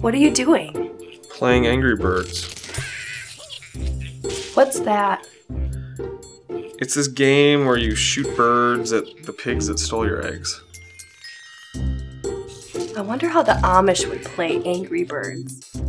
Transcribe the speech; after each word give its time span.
What 0.00 0.14
are 0.14 0.18
you 0.18 0.30
doing? 0.30 0.90
Playing 1.30 1.66
Angry 1.66 1.96
Birds. 1.96 2.44
What's 4.54 4.80
that? 4.80 5.26
It's 6.78 6.94
this 6.94 7.08
game 7.08 7.64
where 7.64 7.78
you 7.78 7.94
shoot 7.94 8.36
birds 8.36 8.92
at 8.92 9.04
the 9.24 9.32
pigs 9.32 9.66
that 9.68 9.78
stole 9.78 10.06
your 10.06 10.24
eggs. 10.24 10.62
I 12.96 13.00
wonder 13.00 13.28
how 13.28 13.42
the 13.42 13.52
Amish 13.62 14.08
would 14.08 14.22
play 14.22 14.62
Angry 14.64 15.04
Birds. 15.04 15.80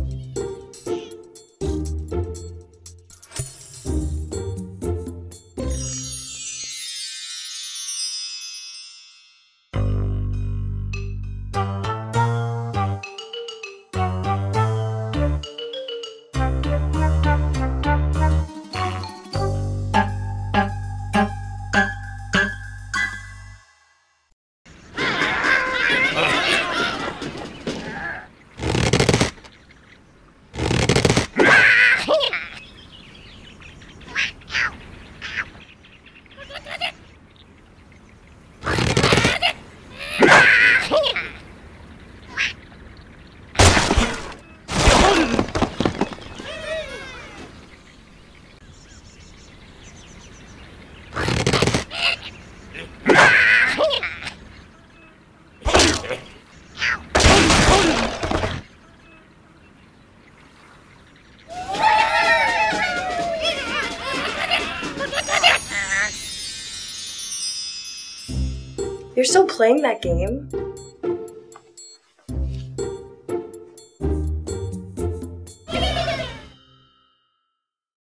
You're 69.18 69.24
still 69.24 69.48
playing 69.48 69.82
that 69.82 70.00
game? 70.00 70.48